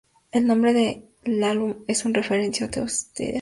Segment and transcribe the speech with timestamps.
[0.31, 3.29] El nombre del álbum es una referencia a "The Outsiders".